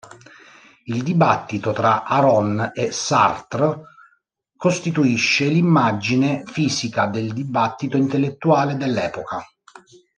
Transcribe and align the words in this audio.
Il 0.85 1.03
dibattito 1.03 1.73
tra 1.73 2.05
Aron 2.05 2.71
e 2.73 2.91
Sartre 2.91 3.83
costituisce 4.57 5.45
l'immagine 5.47 6.41
fisica 6.47 7.05
del 7.05 7.31
dibattito 7.33 7.97
intellettuale 7.97 8.77
dell'epoca. 8.77 9.45